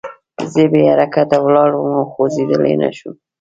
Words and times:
زه 0.51 0.61
بې 0.71 0.81
حرکته 0.91 1.37
ولاړ 1.41 1.69
وم 1.75 1.93
او 1.99 2.05
خوځېدلی 2.11 2.75
نه 2.81 2.89
شوم 2.97 3.15